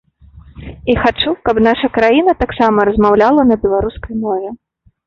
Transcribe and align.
І 0.93 0.95
хачу, 1.03 1.33
каб 1.49 1.61
наша 1.69 1.91
краіна 1.99 2.37
таксама 2.43 2.89
размаўляла 2.91 3.41
на 3.53 3.63
беларускай 3.69 4.15
мове. 4.27 4.49